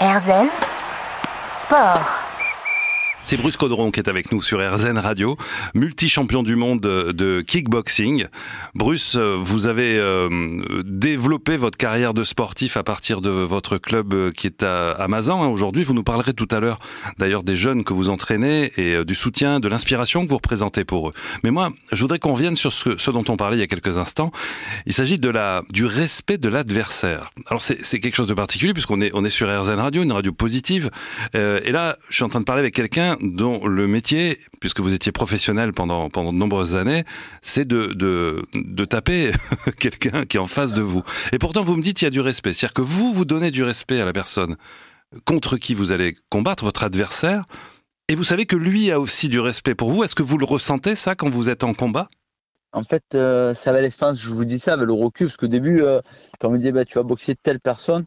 RZN 0.00 0.48
Sport. 1.46 2.29
C'est 3.30 3.36
Bruce 3.36 3.56
Caudron 3.56 3.92
qui 3.92 4.00
est 4.00 4.08
avec 4.08 4.32
nous 4.32 4.42
sur 4.42 4.58
RZN 4.58 4.98
Radio, 4.98 5.36
multi-champion 5.74 6.42
du 6.42 6.56
monde 6.56 6.80
de, 6.80 7.42
kickboxing. 7.42 8.26
Bruce, 8.74 9.14
euh, 9.14 9.36
vous 9.40 9.68
avez 9.68 9.96
euh, 9.96 10.82
développé 10.84 11.56
votre 11.56 11.78
carrière 11.78 12.12
de 12.12 12.24
sportif 12.24 12.76
à 12.76 12.82
partir 12.82 13.20
de 13.20 13.30
votre 13.30 13.78
club 13.78 14.14
euh, 14.14 14.30
qui 14.32 14.48
est 14.48 14.64
à, 14.64 15.06
Mazan. 15.06 15.44
hein, 15.44 15.46
Aujourd'hui, 15.46 15.84
vous 15.84 15.94
nous 15.94 16.02
parlerez 16.02 16.34
tout 16.34 16.48
à 16.50 16.58
l'heure 16.58 16.80
d'ailleurs 17.18 17.44
des 17.44 17.54
jeunes 17.54 17.84
que 17.84 17.92
vous 17.92 18.08
entraînez 18.08 18.72
et 18.76 19.04
du 19.04 19.14
soutien, 19.14 19.60
de 19.60 19.68
l'inspiration 19.68 20.24
que 20.24 20.28
vous 20.28 20.38
représentez 20.38 20.84
pour 20.84 21.10
eux. 21.10 21.12
Mais 21.44 21.52
moi, 21.52 21.70
je 21.92 22.00
voudrais 22.00 22.18
qu'on 22.18 22.32
revienne 22.32 22.56
sur 22.56 22.72
ce, 22.72 23.10
dont 23.12 23.24
on 23.28 23.36
parlait 23.36 23.58
il 23.58 23.60
y 23.60 23.62
a 23.62 23.68
quelques 23.68 23.96
instants. 23.96 24.32
Il 24.86 24.92
s'agit 24.92 25.20
de 25.20 25.28
la, 25.28 25.62
du 25.70 25.86
respect 25.86 26.38
de 26.38 26.48
l'adversaire. 26.48 27.30
Alors 27.46 27.62
c'est 27.62 28.00
quelque 28.00 28.16
chose 28.16 28.26
de 28.26 28.34
particulier 28.34 28.72
puisqu'on 28.72 29.00
est, 29.00 29.12
on 29.14 29.24
est 29.24 29.30
sur 29.30 29.46
RZN 29.46 29.78
Radio, 29.78 30.02
une 30.02 30.10
radio 30.10 30.32
positive. 30.32 30.90
Et 31.34 31.70
là, 31.70 31.96
je 32.08 32.16
suis 32.16 32.24
en 32.24 32.28
train 32.28 32.40
de 32.40 32.44
parler 32.44 32.58
avec 32.58 32.74
quelqu'un 32.74 33.18
dont 33.20 33.66
le 33.66 33.86
métier, 33.86 34.38
puisque 34.60 34.80
vous 34.80 34.94
étiez 34.94 35.12
professionnel 35.12 35.72
pendant, 35.72 36.10
pendant 36.10 36.32
de 36.32 36.38
nombreuses 36.38 36.76
années, 36.76 37.04
c'est 37.42 37.66
de, 37.66 37.92
de, 37.94 38.42
de 38.54 38.84
taper 38.84 39.32
quelqu'un 39.78 40.24
qui 40.24 40.36
est 40.36 40.40
en 40.40 40.46
face 40.46 40.74
de 40.74 40.82
vous. 40.82 41.02
Et 41.32 41.38
pourtant, 41.38 41.62
vous 41.62 41.76
me 41.76 41.82
dites 41.82 42.02
il 42.02 42.06
y 42.06 42.08
a 42.08 42.10
du 42.10 42.20
respect. 42.20 42.52
C'est-à-dire 42.52 42.74
que 42.74 42.82
vous, 42.82 43.12
vous 43.12 43.24
donnez 43.24 43.50
du 43.50 43.62
respect 43.62 44.00
à 44.00 44.04
la 44.04 44.12
personne 44.12 44.56
contre 45.24 45.56
qui 45.56 45.74
vous 45.74 45.92
allez 45.92 46.14
combattre, 46.30 46.64
votre 46.64 46.84
adversaire. 46.84 47.44
Et 48.08 48.14
vous 48.14 48.24
savez 48.24 48.46
que 48.46 48.56
lui 48.56 48.90
a 48.90 49.00
aussi 49.00 49.28
du 49.28 49.40
respect 49.40 49.74
pour 49.74 49.90
vous. 49.90 50.04
Est-ce 50.04 50.14
que 50.14 50.22
vous 50.22 50.38
le 50.38 50.44
ressentez, 50.44 50.94
ça, 50.94 51.14
quand 51.14 51.30
vous 51.30 51.48
êtes 51.48 51.64
en 51.64 51.74
combat? 51.74 52.08
En 52.72 52.84
fait, 52.84 53.02
euh, 53.14 53.54
ça 53.54 53.70
avait 53.70 53.82
l'expérience, 53.82 54.20
je 54.20 54.32
vous 54.32 54.44
dis 54.44 54.58
ça 54.58 54.74
avec 54.74 54.86
le 54.86 54.92
recul, 54.92 55.26
parce 55.26 55.36
qu'au 55.36 55.48
début, 55.48 55.82
euh, 55.82 56.00
quand 56.38 56.48
on 56.48 56.52
me 56.52 56.58
disait 56.58 56.70
bah, 56.70 56.84
tu 56.84 56.94
vas 56.94 57.02
boxer 57.02 57.34
telle 57.34 57.58
personne, 57.58 58.06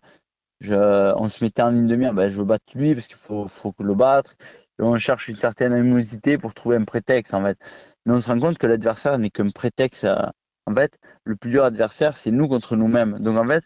je, 0.61 1.13
on 1.17 1.27
se 1.27 1.43
mettait 1.43 1.61
en 1.61 1.69
ligne 1.69 1.87
de 1.87 1.95
mire, 1.97 2.13
bah, 2.13 2.29
je 2.29 2.37
veux 2.37 2.45
battre 2.45 2.65
lui 2.75 2.93
parce 2.93 3.07
qu'il 3.07 3.17
faut, 3.17 3.47
faut 3.49 3.73
le 3.79 3.93
battre. 3.93 4.35
On 4.83 4.97
cherche 4.97 5.27
une 5.29 5.37
certaine 5.37 5.73
animosité 5.73 6.37
pour 6.37 6.53
trouver 6.53 6.77
un 6.77 6.83
prétexte, 6.85 7.33
en 7.33 7.43
fait. 7.43 7.57
Mais 8.05 8.13
on 8.13 8.21
se 8.21 8.27
rend 8.31 8.39
compte 8.39 8.57
que 8.57 8.67
l'adversaire 8.67 9.17
n'est 9.17 9.29
qu'un 9.29 9.49
prétexte. 9.49 10.03
à- 10.05 10.33
En 10.65 10.73
fait, 10.75 10.97
le 11.25 11.35
plus 11.35 11.49
dur 11.51 11.63
adversaire, 11.65 12.15
c'est 12.17 12.31
nous 12.31 12.47
contre 12.47 12.75
nous-mêmes. 12.77 13.19
Donc, 13.19 13.37
en 13.37 13.45
fait, 13.47 13.63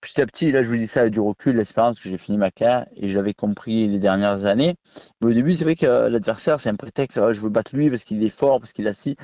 petit 0.00 0.20
à 0.22 0.26
petit, 0.26 0.52
là, 0.52 0.62
je 0.62 0.68
vous 0.68 0.76
dis 0.76 0.86
ça 0.88 1.00
avec 1.02 1.12
du 1.14 1.20
recul, 1.20 1.56
l'expérience 1.56 2.00
que 2.00 2.08
j'ai 2.10 2.18
fini 2.18 2.38
ma 2.38 2.50
carrière 2.50 2.86
et 2.96 3.08
j'avais 3.08 3.34
compris 3.34 3.88
les 3.88 3.98
dernières 4.00 4.44
années. 4.46 4.76
Mais 5.20 5.28
au 5.28 5.34
début, 5.34 5.56
c'est 5.56 5.64
vrai 5.64 5.76
que 5.76 5.86
euh, 5.86 6.08
l'adversaire, 6.08 6.60
c'est 6.60 6.70
un 6.70 6.76
prétexte. 6.76 7.18
Ah, 7.18 7.32
je 7.32 7.40
veux 7.40 7.50
battre 7.50 7.74
lui 7.76 7.90
parce 7.90 8.04
qu'il 8.04 8.22
est 8.24 8.28
fort, 8.30 8.60
parce 8.60 8.72
qu'il 8.72 8.88
a 8.88 8.94
si. 8.94 9.16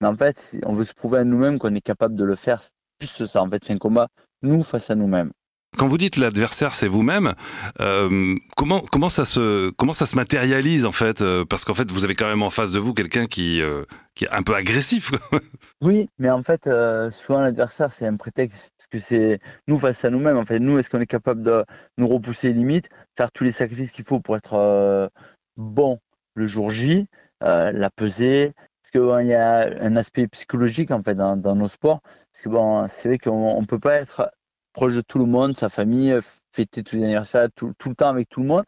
Mais 0.00 0.08
en 0.08 0.16
fait, 0.16 0.56
on 0.66 0.74
veut 0.74 0.84
se 0.84 0.94
prouver 0.94 1.18
à 1.20 1.24
nous-mêmes 1.24 1.58
qu'on 1.58 1.74
est 1.74 1.80
capable 1.82 2.16
de 2.16 2.24
le 2.24 2.36
faire. 2.36 2.62
C'est 2.62 3.08
juste 3.08 3.26
ça, 3.26 3.42
en 3.42 3.50
fait, 3.50 3.64
c'est 3.64 3.74
un 3.74 3.78
combat, 3.78 4.08
nous 4.42 4.62
face 4.64 4.90
à 4.90 4.94
nous-mêmes. 4.96 5.32
Quand 5.76 5.88
vous 5.88 5.98
dites 5.98 6.16
l'adversaire, 6.16 6.74
c'est 6.74 6.86
vous-même. 6.88 7.34
euh, 7.80 8.36
comment 8.56 8.80
comment 8.80 9.08
ça 9.08 9.24
se 9.24 9.70
comment 9.70 9.92
ça 9.92 10.06
se 10.06 10.16
matérialise 10.16 10.84
en 10.86 10.92
fait 10.92 11.20
euh, 11.20 11.44
Parce 11.44 11.64
qu'en 11.64 11.74
fait, 11.74 11.90
vous 11.90 12.04
avez 12.04 12.14
quand 12.14 12.28
même 12.28 12.42
en 12.42 12.50
face 12.50 12.72
de 12.72 12.78
vous 12.78 12.94
quelqu'un 12.94 13.26
qui 13.26 13.60
euh, 13.60 13.84
qui 14.14 14.24
est 14.24 14.30
un 14.30 14.42
peu 14.42 14.54
agressif. 14.54 15.12
Oui, 15.80 16.08
mais 16.18 16.30
en 16.30 16.42
fait, 16.42 16.66
euh, 16.66 17.10
souvent 17.10 17.40
l'adversaire, 17.40 17.92
c'est 17.92 18.06
un 18.06 18.16
prétexte, 18.16 18.70
parce 18.78 18.86
que 18.86 18.98
c'est 18.98 19.38
nous 19.68 19.76
face 19.76 20.02
à 20.04 20.08
nous-mêmes. 20.08 20.38
En 20.38 20.46
fait, 20.46 20.58
nous, 20.58 20.78
est-ce 20.78 20.88
qu'on 20.88 21.00
est 21.00 21.06
capable 21.06 21.42
de 21.42 21.62
nous 21.98 22.08
repousser 22.08 22.48
les 22.48 22.54
limites, 22.54 22.88
faire 23.18 23.30
tous 23.30 23.44
les 23.44 23.52
sacrifices 23.52 23.92
qu'il 23.92 24.06
faut 24.06 24.18
pour 24.18 24.34
être 24.34 25.10
bon 25.58 25.98
le 26.34 26.46
jour 26.46 26.70
J, 26.70 27.06
la 27.42 27.90
peser? 27.90 28.54
Parce 28.82 28.92
que 28.92 28.98
bon, 28.98 29.18
y 29.26 29.34
a 29.34 29.68
un 29.82 29.96
aspect 29.96 30.26
psychologique 30.28 30.90
en 30.90 31.02
fait 31.02 31.16
dans, 31.16 31.36
nos 31.36 31.68
sports. 31.68 32.00
Parce 32.32 32.44
que 32.44 32.48
bon, 32.48 32.88
c'est 32.88 33.08
vrai 33.08 33.18
qu'on 33.18 33.56
on 33.56 33.64
peut 33.66 33.80
pas 33.80 33.96
être 33.96 34.30
proche 34.74 34.94
de 34.94 35.00
tout 35.00 35.18
le 35.18 35.24
monde, 35.24 35.56
sa 35.56 35.70
famille, 35.70 36.12
euh, 36.12 36.20
fêter 36.52 36.82
tous 36.82 36.96
les 36.96 37.04
anniversaires 37.04 37.48
tout, 37.56 37.72
tout 37.78 37.88
le 37.88 37.94
temps 37.94 38.08
avec 38.08 38.28
tout 38.28 38.40
le 38.40 38.46
monde, 38.46 38.64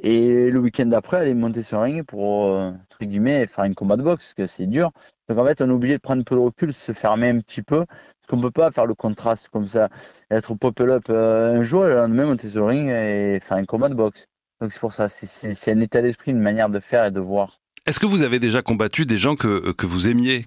et 0.00 0.50
le 0.50 0.58
week-end 0.60 0.86
d'après 0.86 1.16
aller 1.16 1.34
monter 1.34 1.62
sur 1.62 1.78
un 1.78 1.84
ring 1.84 2.04
pour 2.04 2.44
euh, 2.46 2.68
entre 2.70 3.04
guillemets 3.04 3.46
faire 3.46 3.64
un 3.64 3.72
combat 3.72 3.96
de 3.96 4.02
boxe, 4.02 4.24
parce 4.24 4.34
que 4.34 4.46
c'est 4.46 4.66
dur. 4.66 4.90
Donc 5.28 5.38
en 5.38 5.46
fait, 5.46 5.60
on 5.62 5.70
est 5.70 5.72
obligé 5.72 5.94
de 5.94 6.00
prendre 6.00 6.20
un 6.20 6.24
peu 6.24 6.34
de 6.34 6.40
recul, 6.40 6.72
se 6.74 6.92
fermer 6.92 7.30
un 7.30 7.38
petit 7.40 7.62
peu, 7.62 7.86
parce 7.86 8.26
qu'on 8.28 8.40
peut 8.40 8.50
pas 8.50 8.70
faire 8.70 8.86
le 8.86 8.94
contraste 8.94 9.48
comme 9.48 9.66
ça, 9.66 9.88
être 10.30 10.54
pop-up 10.54 11.04
euh, 11.08 11.56
un 11.56 11.62
jour 11.62 11.86
et 11.86 11.88
le 11.88 11.94
lendemain 11.96 12.26
monter 12.26 12.48
sur 12.50 12.60
le 12.60 12.66
ring 12.66 12.88
et 12.88 13.40
faire 13.40 13.56
un 13.56 13.64
combat 13.64 13.88
de 13.88 13.94
boxe. 13.94 14.26
Donc 14.60 14.72
c'est 14.72 14.80
pour 14.80 14.92
ça, 14.92 15.08
c'est- 15.08 15.72
un 15.72 15.80
état 15.80 16.02
d'esprit, 16.02 16.30
une 16.30 16.40
manière 16.40 16.70
de 16.70 16.78
faire 16.78 17.06
et 17.06 17.10
de 17.10 17.20
voir. 17.20 17.58
Est-ce 17.86 17.98
que 17.98 18.06
vous 18.06 18.22
avez 18.22 18.38
déjà 18.38 18.62
combattu 18.62 19.04
des 19.06 19.18
gens 19.18 19.34
que 19.34 19.72
que 19.72 19.86
vous 19.86 20.08
aimiez, 20.08 20.44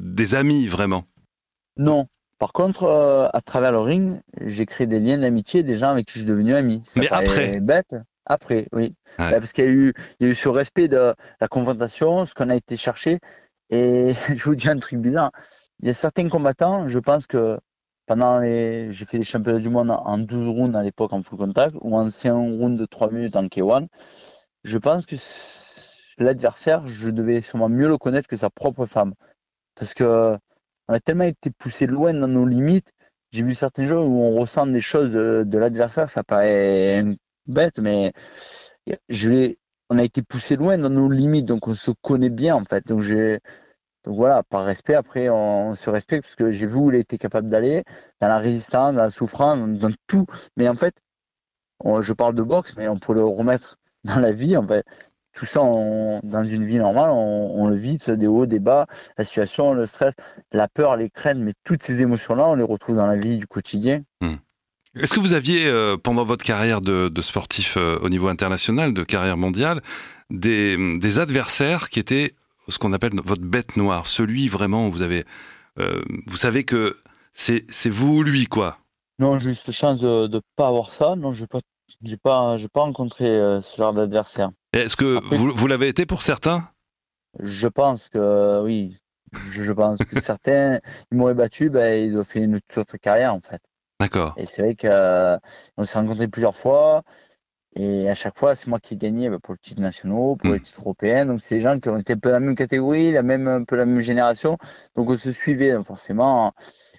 des 0.00 0.34
amis 0.34 0.66
vraiment? 0.66 1.04
Non. 1.76 2.06
Par 2.40 2.54
contre, 2.54 2.84
euh, 2.84 3.28
à 3.34 3.42
travers 3.42 3.70
le 3.70 3.80
ring, 3.80 4.22
j'ai 4.40 4.64
créé 4.64 4.86
des 4.86 4.98
liens 4.98 5.18
d'amitié, 5.18 5.62
des 5.62 5.76
gens 5.76 5.90
avec 5.90 6.06
qui 6.06 6.14
je 6.14 6.18
suis 6.20 6.26
devenu 6.26 6.54
ami. 6.54 6.82
Ça 6.86 6.98
Mais 6.98 7.08
après 7.12 7.60
Bête. 7.60 7.94
Après, 8.24 8.66
oui. 8.72 8.94
Ouais. 9.18 9.30
Bah, 9.30 9.40
parce 9.40 9.52
qu'il 9.52 9.64
y 9.64 9.68
a 9.68 9.70
eu, 9.70 9.92
il 10.18 10.26
y 10.26 10.30
a 10.30 10.32
eu 10.32 10.34
ce 10.34 10.48
respect 10.48 10.88
de 10.88 11.14
la 11.38 11.48
confrontation, 11.48 12.24
ce 12.24 12.34
qu'on 12.34 12.48
a 12.48 12.56
été 12.56 12.78
chercher. 12.78 13.18
Et 13.68 14.14
je 14.34 14.42
vous 14.44 14.54
dis 14.54 14.70
un 14.70 14.78
truc 14.78 15.00
bizarre. 15.00 15.32
Il 15.80 15.88
y 15.88 15.90
a 15.90 15.94
certains 15.94 16.30
combattants, 16.30 16.88
je 16.88 16.98
pense 16.98 17.26
que 17.26 17.58
pendant 18.06 18.38
les, 18.38 18.90
j'ai 18.90 19.04
fait 19.04 19.18
des 19.18 19.24
championnats 19.24 19.58
du 19.58 19.68
monde 19.68 19.90
en 19.90 20.16
12 20.16 20.48
rounds 20.48 20.78
à 20.78 20.82
l'époque 20.82 21.12
en 21.12 21.22
full 21.22 21.38
contact 21.38 21.76
ou 21.82 21.94
en 21.94 22.08
5 22.08 22.32
rounds 22.32 22.80
de 22.80 22.86
3 22.86 23.10
minutes 23.10 23.36
en 23.36 23.44
K1. 23.48 23.86
Je 24.64 24.78
pense 24.78 25.04
que 25.04 25.16
l'adversaire, 26.22 26.86
je 26.86 27.10
devais 27.10 27.42
sûrement 27.42 27.68
mieux 27.68 27.88
le 27.88 27.98
connaître 27.98 28.28
que 28.28 28.36
sa 28.36 28.48
propre 28.48 28.86
femme. 28.86 29.12
Parce 29.74 29.92
que 29.92 30.38
on 30.90 30.94
a 30.94 31.00
tellement 31.00 31.24
été 31.24 31.50
poussé 31.50 31.86
loin 31.86 32.12
dans 32.12 32.26
nos 32.26 32.44
limites. 32.44 32.92
J'ai 33.30 33.44
vu 33.44 33.54
certains 33.54 33.86
jeux 33.86 34.00
où 34.00 34.20
on 34.22 34.32
ressent 34.40 34.66
des 34.66 34.80
choses 34.80 35.12
de, 35.12 35.44
de 35.46 35.58
l'adversaire, 35.58 36.10
ça 36.10 36.24
paraît 36.24 37.04
bête, 37.46 37.78
mais 37.78 38.12
on 39.88 39.98
a 39.98 40.02
été 40.02 40.22
poussé 40.22 40.56
loin 40.56 40.78
dans 40.78 40.90
nos 40.90 41.08
limites, 41.08 41.46
donc 41.46 41.68
on 41.68 41.74
se 41.74 41.92
connaît 42.02 42.28
bien 42.28 42.56
en 42.56 42.64
fait. 42.64 42.84
Donc 42.88 43.02
voilà, 44.04 44.42
par 44.42 44.64
respect, 44.64 44.94
après 44.94 45.28
on, 45.28 45.76
se 45.76 45.90
respecte 45.90 46.24
parce 46.24 46.34
que 46.34 46.50
j'ai 46.50 46.66
vu 46.66 46.74
où 46.74 46.90
il 46.90 46.96
été 46.96 47.18
capable 47.18 47.48
d'aller, 47.48 47.84
dans 48.20 48.26
la 48.26 48.38
résistance, 48.38 48.94
dans 48.94 49.02
la 49.02 49.10
souffrance, 49.10 49.60
dans, 49.78 49.92
tout. 50.08 50.26
Mais 50.56 50.68
en 50.68 50.74
fait, 50.74 50.94
je 51.84 52.12
parle 52.12 52.34
de 52.34 52.42
boxe, 52.42 52.74
mais 52.76 52.88
on 52.88 52.98
peut 52.98 53.14
le 53.14 53.24
remettre 53.24 53.76
dans 54.02 54.18
la 54.18 54.32
vie. 54.32 54.56
En 54.56 54.66
fait, 54.66 54.84
tout 55.32 55.46
ça, 55.46 55.62
on- 55.62 56.20
dans 56.22 56.44
une 56.44 56.64
vie 56.64 56.78
normale, 56.78 57.10
on, 57.10 57.52
on 57.62 57.68
le 57.68 57.76
vit, 57.76 57.98
des 58.08 58.26
hauts, 58.26 58.46
des 58.46 58.58
bas, 58.58 58.86
la 59.16 59.24
situation, 59.24 59.72
le 59.72 59.86
stress, 59.86 60.14
la 60.52 60.68
peur, 60.68 60.96
les 60.96 61.10
craintes, 61.10 61.38
mais 61.38 61.52
toutes 61.64 61.82
ces 61.82 62.02
émotions-là, 62.02 62.46
on 62.48 62.54
les 62.54 62.64
retrouve 62.64 62.96
dans 62.96 63.06
la 63.06 63.16
vie 63.16 63.38
du 63.38 63.46
quotidien. 63.46 64.02
Est-ce 64.96 65.14
que 65.14 65.20
vous 65.20 65.34
aviez, 65.34 65.66
euh, 65.66 65.96
pendant 65.96 66.24
votre 66.24 66.44
carrière 66.44 66.80
de, 66.80 67.08
de 67.08 67.22
sportif 67.22 67.76
euh, 67.76 67.98
au 68.02 68.08
niveau 68.08 68.26
international, 68.26 68.92
de 68.92 69.04
carrière 69.04 69.36
mondiale, 69.36 69.82
des, 70.30 70.76
des 70.98 71.18
adversaires 71.20 71.90
qui 71.90 72.00
étaient 72.00 72.34
ce 72.66 72.78
qu'on 72.78 72.92
appelle 72.92 73.12
votre 73.24 73.42
bête 73.42 73.76
noire, 73.76 74.06
celui 74.06 74.48
vraiment 74.48 74.88
où 74.88 74.90
vous 74.90 75.02
avez, 75.02 75.24
euh, 75.78 76.02
vous 76.26 76.36
savez 76.36 76.64
que 76.64 76.96
c'est 77.32 77.64
c'est 77.68 77.88
vous 77.90 78.18
ou 78.18 78.22
lui 78.24 78.46
quoi? 78.46 78.78
Non, 79.20 79.38
j'ai 79.38 79.50
eu 79.50 79.54
cette 79.54 79.74
chance 79.74 80.00
de 80.00 80.26
ne 80.26 80.40
pas 80.56 80.68
avoir 80.68 80.92
ça. 80.92 81.14
Non, 81.16 81.32
je 81.32 81.42
n'ai 81.42 81.46
pas, 81.46 81.60
j'ai 82.02 82.16
pas, 82.16 82.56
j'ai 82.58 82.68
pas 82.68 82.80
rencontré 82.82 83.26
euh, 83.26 83.60
ce 83.62 83.76
genre 83.76 83.92
d'adversaire. 83.92 84.50
Est-ce 84.72 84.96
que 84.96 85.16
Après- 85.18 85.36
vous, 85.36 85.52
vous 85.54 85.66
l'avez 85.66 85.88
été 85.88 86.06
pour 86.06 86.22
certains? 86.22 86.68
Je 87.38 87.68
pense 87.68 88.08
que 88.08 88.62
oui, 88.64 88.96
Je 89.32 89.72
pense 89.72 89.98
que 89.98 90.20
certains, 90.20 90.80
ils 91.12 91.16
m'auraient 91.18 91.34
battu, 91.34 91.70
ben, 91.70 92.04
ils 92.04 92.18
ont 92.18 92.24
fait 92.24 92.40
une 92.40 92.60
toute 92.68 92.78
autre 92.78 92.96
carrière 92.96 93.32
en 93.34 93.40
fait. 93.40 93.60
D'accord. 94.00 94.34
Et 94.36 94.46
c'est 94.46 94.62
vrai 94.62 94.74
qu'on 94.74 95.84
s'est 95.84 95.98
rencontrés 95.98 96.26
plusieurs 96.28 96.56
fois. 96.56 97.02
Et 97.76 98.08
à 98.10 98.14
chaque 98.14 98.36
fois, 98.36 98.56
c'est 98.56 98.66
moi 98.66 98.80
qui 98.80 98.94
ai 98.94 98.96
gagné 98.96 99.30
ben, 99.30 99.38
pour 99.38 99.54
le 99.54 99.58
titre 99.58 99.80
national, 99.80 100.36
pour 100.36 100.50
Mm. 100.50 100.54
les 100.54 100.60
titres 100.60 100.80
européens. 100.80 101.26
Donc, 101.26 101.40
c'est 101.42 101.54
des 101.56 101.60
gens 101.60 101.78
qui 101.78 101.88
ont 101.88 101.96
été 101.98 102.14
un 102.14 102.18
peu 102.18 102.32
la 102.32 102.40
même 102.40 102.56
catégorie, 102.56 103.12
la 103.12 103.22
même, 103.22 103.46
un 103.46 103.62
peu 103.62 103.76
la 103.76 103.86
même 103.86 104.00
génération. 104.00 104.58
Donc, 104.96 105.08
on 105.10 105.16
se 105.16 105.30
suivait 105.30 105.72
donc 105.72 105.86
forcément. 105.86 106.52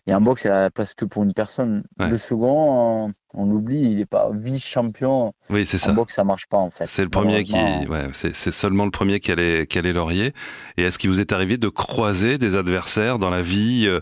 Et 0.07 0.15
en 0.15 0.21
boxe, 0.21 0.43
il 0.43 0.47
y 0.47 0.49
a 0.49 0.61
la 0.61 0.71
place 0.71 0.95
que 0.95 1.05
pour 1.05 1.23
une 1.23 1.33
personne. 1.33 1.83
Ouais. 1.99 2.09
Le 2.09 2.17
second, 2.17 3.13
on, 3.33 3.45
l'oublie, 3.45 3.81
il 3.81 3.97
n'est 3.97 4.05
pas 4.05 4.29
vice-champion. 4.33 5.33
Oui, 5.49 5.65
c'est 5.65 5.77
ça. 5.77 5.91
En 5.91 5.93
boxe, 5.93 6.15
ça 6.15 6.23
marche 6.23 6.47
pas 6.47 6.57
en 6.57 6.71
fait. 6.71 6.87
C'est 6.87 7.03
le 7.03 7.09
premier 7.09 7.43
qui, 7.43 7.53
ouais, 7.53 8.07
c'est 8.13 8.33
seulement 8.33 8.85
le 8.85 8.91
premier 8.91 9.19
qui 9.19 9.31
allait, 9.31 9.67
qui 9.67 9.77
allait 9.77 9.93
laurier. 9.93 10.33
Et 10.77 10.83
est-ce 10.83 10.97
qu'il 10.97 11.11
vous 11.11 11.19
est 11.19 11.31
arrivé 11.31 11.57
de 11.57 11.69
croiser 11.69 12.37
des 12.37 12.55
adversaires 12.55 13.19
dans 13.19 13.29
la 13.29 13.43
vie 13.43 13.85
euh, 13.87 13.99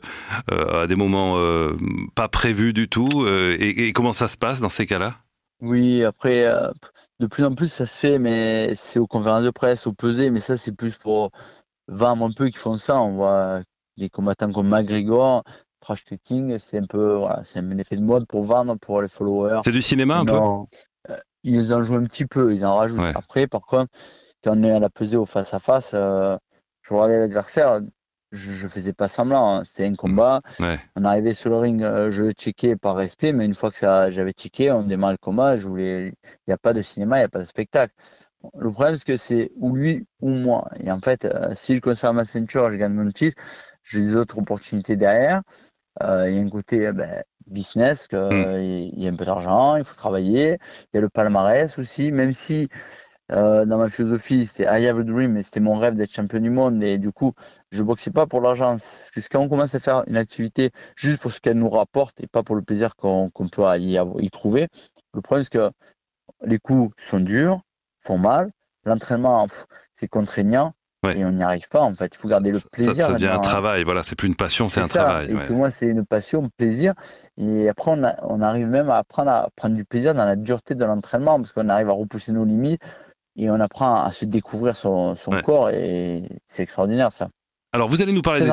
euh, 0.51 0.83
à 0.83 0.87
des 0.87 0.95
moments 0.95 1.37
euh, 1.37 1.75
pas 2.15 2.29
prévus 2.29 2.71
du 2.71 2.87
tout 2.87 3.27
et, 3.27 3.87
et 3.87 3.93
comment 3.93 4.13
ça 4.13 4.29
se 4.29 4.37
passe 4.37 4.61
dans 4.61 4.69
ces 4.69 4.85
cas-là? 4.85 5.15
Oui, 5.61 6.05
après, 6.05 6.45
euh, 6.45 6.71
de 7.19 7.27
plus 7.27 7.43
en 7.43 7.53
plus, 7.53 7.67
ça 7.67 7.85
se 7.85 7.97
fait, 7.97 8.17
mais 8.17 8.73
c'est 8.77 8.99
aux 8.99 9.07
conférences 9.07 9.43
de 9.43 9.49
presse, 9.49 9.87
au 9.87 9.93
pesé, 9.93 10.29
mais 10.29 10.39
ça, 10.39 10.55
c'est 10.55 10.71
plus 10.71 10.95
pour 10.97 11.31
vendre 11.89 12.25
un 12.25 12.31
peu 12.31 12.47
qui 12.47 12.57
font 12.57 12.77
ça. 12.77 13.01
On 13.01 13.15
voit 13.15 13.61
les 13.97 14.09
combattants 14.09 14.53
comme 14.53 14.69
McGregor, 14.69 15.43
Trash 15.79 16.05
Talking, 16.05 16.57
c'est 16.59 16.77
un 16.77 16.85
peu, 16.85 17.15
voilà, 17.15 17.41
c'est 17.43 17.59
un 17.59 17.77
effet 17.77 17.95
de 17.95 18.01
mode 18.01 18.27
pour 18.27 18.43
vendre, 18.43 18.75
pour 18.77 19.01
les 19.01 19.07
followers. 19.07 19.61
C'est 19.63 19.71
du 19.71 19.81
cinéma 19.81 20.17
un 20.19 20.25
peu? 20.25 20.37
Euh, 21.09 21.17
ils 21.43 21.73
en 21.73 21.81
jouent 21.83 21.95
un 21.95 22.03
petit 22.03 22.25
peu, 22.25 22.53
ils 22.53 22.65
en 22.65 22.75
rajoutent. 22.75 22.99
Ouais. 22.99 23.13
Après, 23.15 23.47
par 23.47 23.61
contre, 23.61 23.91
quand 24.43 24.57
on 24.57 24.63
est 24.63 24.71
à 24.71 24.79
la 24.79 24.89
pesée 24.89 25.17
au 25.17 25.25
face-à-face, 25.25 25.91
euh, 25.93 26.37
je 26.81 26.93
regardais 26.93 27.19
l'adversaire, 27.19 27.81
je, 28.31 28.51
je 28.51 28.67
faisais 28.67 28.93
pas 28.93 29.07
semblant, 29.07 29.49
hein. 29.49 29.63
c'était 29.63 29.85
un 29.85 29.95
combat. 29.95 30.41
Ouais. 30.59 30.77
On 30.95 31.05
arrivait 31.05 31.33
sur 31.33 31.49
le 31.49 31.57
ring, 31.57 31.81
euh, 31.81 32.11
je 32.11 32.31
checkais 32.31 32.75
par 32.75 32.95
respect, 32.95 33.31
mais 33.31 33.45
une 33.45 33.55
fois 33.55 33.71
que 33.71 33.77
ça, 33.77 34.11
j'avais 34.11 34.33
checké, 34.33 34.71
on 34.71 34.83
démarre 34.83 35.11
le 35.11 35.17
combat, 35.17 35.57
je 35.57 35.67
voulais, 35.67 36.07
il 36.09 36.49
n'y 36.49 36.53
a 36.53 36.57
pas 36.57 36.73
de 36.73 36.81
cinéma, 36.81 37.17
il 37.17 37.21
n'y 37.21 37.25
a 37.25 37.29
pas 37.29 37.39
de 37.39 37.45
spectacle. 37.45 37.93
Le 38.57 38.71
problème, 38.71 38.95
c'est 38.95 39.05
que 39.05 39.17
c'est 39.17 39.51
ou 39.57 39.75
lui 39.75 40.05
ou 40.21 40.29
moi. 40.29 40.69
Et 40.79 40.89
en 40.89 41.01
fait, 41.01 41.25
euh, 41.25 41.51
si 41.55 41.75
je 41.75 41.81
conserve 41.81 42.15
ma 42.15 42.23
ceinture, 42.23 42.69
je 42.69 42.77
gagne 42.77 42.93
mon 42.93 43.11
titre, 43.11 43.41
j'ai 43.83 43.99
des 43.99 44.15
autres 44.15 44.37
opportunités 44.39 44.95
derrière. 44.95 45.41
Euh, 46.01 46.29
il 46.29 46.35
y 46.37 46.39
a 46.39 46.41
un 46.41 46.49
côté 46.49 46.87
euh, 46.87 46.93
ben, 46.93 47.23
business, 47.47 48.07
que, 48.07 48.15
Mm. 48.15 48.45
euh, 48.45 48.89
il 48.93 49.03
y 49.03 49.07
a 49.07 49.11
un 49.11 49.15
peu 49.15 49.25
d'argent, 49.25 49.75
il 49.75 49.83
faut 49.83 49.95
travailler. 49.95 50.57
Il 50.93 50.95
y 50.95 50.97
a 50.97 51.01
le 51.01 51.09
palmarès 51.09 51.77
aussi, 51.79 52.11
même 52.11 52.33
si 52.33 52.69
euh, 53.31 53.65
dans 53.65 53.77
ma 53.77 53.89
philosophie, 53.89 54.45
c'était 54.45 54.63
I 54.63 54.87
have 54.87 54.99
a 54.99 55.03
dream, 55.03 55.37
et 55.37 55.43
c'était 55.43 55.59
mon 55.59 55.77
rêve 55.77 55.93
d'être 55.95 56.11
champion 56.11 56.39
du 56.39 56.49
monde. 56.49 56.81
Et 56.83 56.97
du 56.97 57.11
coup, 57.11 57.33
je 57.71 57.83
boxais 57.83 58.11
pas 58.11 58.25
pour 58.27 58.41
l'argent. 58.41 58.71
Parce 58.71 59.11
que 59.11 59.19
quand 59.31 59.41
on 59.41 59.49
commence 59.49 59.75
à 59.75 59.79
faire 59.79 60.03
une 60.07 60.17
activité 60.17 60.71
juste 60.95 61.21
pour 61.21 61.31
ce 61.31 61.39
qu'elle 61.39 61.57
nous 61.59 61.69
rapporte 61.69 62.19
et 62.21 62.27
pas 62.27 62.43
pour 62.43 62.55
le 62.55 62.63
plaisir 62.63 62.95
qu'on 62.95 63.29
peut 63.29 63.63
y, 63.79 63.97
avoir- 63.97 64.21
y 64.21 64.29
trouver, 64.31 64.67
le 65.13 65.21
problème, 65.21 65.43
c'est 65.43 65.53
que 65.53 65.71
les 66.43 66.59
coups 66.59 66.93
sont 66.97 67.19
durs, 67.19 67.61
font 67.99 68.17
mal. 68.17 68.51
L'entraînement, 68.85 69.47
c'est 69.93 70.07
contraignant. 70.07 70.73
Ouais. 71.05 71.17
Et 71.17 71.23
on 71.25 71.31
n'y 71.31 71.43
arrive 71.43 71.67
pas, 71.69 71.79
en 71.81 71.93
fait. 71.95 72.13
Il 72.13 72.17
faut 72.17 72.27
garder 72.27 72.51
le 72.51 72.59
plaisir. 72.59 72.93
ça 73.05 73.13
devient 73.13 73.27
un 73.27 73.35
hein. 73.35 73.39
travail. 73.39 73.83
Voilà, 73.85 74.03
c'est 74.03 74.15
plus 74.15 74.27
une 74.27 74.35
passion, 74.35 74.67
c'est 74.67 74.81
un 74.81 74.87
ça. 74.87 74.99
travail. 74.99 75.31
Et 75.31 75.33
ouais. 75.33 75.45
que 75.47 75.53
moi, 75.53 75.71
c'est 75.71 75.87
une 75.87 76.05
passion, 76.05 76.49
plaisir. 76.57 76.93
Et 77.37 77.69
après, 77.69 77.91
on, 77.91 78.03
a- 78.03 78.15
on 78.23 78.41
arrive 78.41 78.67
même 78.67 78.89
à 78.89 78.97
apprendre 78.97 79.31
à 79.31 79.49
prendre 79.55 79.75
du 79.75 79.85
plaisir 79.85 80.13
dans 80.13 80.25
la 80.25 80.35
dureté 80.35 80.75
de 80.75 80.83
l'entraînement 80.83 81.37
parce 81.37 81.53
qu'on 81.53 81.69
arrive 81.69 81.89
à 81.89 81.93
repousser 81.93 82.33
nos 82.33 82.43
limites 82.43 82.81
et 83.37 83.49
on 83.49 83.59
apprend 83.61 83.95
à 84.03 84.11
se 84.11 84.25
découvrir 84.25 84.75
son, 84.75 85.15
son 85.15 85.31
Ouais. 85.31 85.41
corps 85.41 85.69
et 85.69 86.23
c'est 86.47 86.63
extraordinaire 86.63 87.13
ça. 87.13 87.29
Alors, 87.71 87.87
vous 87.87 88.01
allez 88.01 88.11
nous 88.13 88.23
parler 88.23 88.49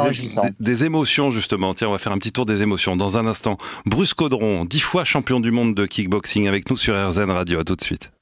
des 0.60 0.84
émotions, 0.84 1.30
justement. 1.30 1.72
Tiens, 1.72 1.88
on 1.88 1.92
va 1.92 1.98
faire 1.98 2.12
un 2.12 2.18
petit 2.18 2.32
tour 2.32 2.44
des 2.44 2.60
émotions 2.62 2.96
dans 2.96 3.16
un 3.16 3.26
instant. 3.26 3.56
Bruce 3.86 4.12
Caudron, 4.12 4.66
dix 4.66 4.80
fois 4.80 5.04
champion 5.04 5.40
du 5.40 5.50
monde 5.50 5.74
de 5.74 5.86
kickboxing 5.86 6.46
avec 6.46 6.70
nous 6.70 6.76
sur 6.76 6.94
RZN 6.94 7.30
Radio. 7.30 7.58
À 7.58 7.64
tout 7.64 7.74
de 7.76 7.82
suite. 7.82 8.12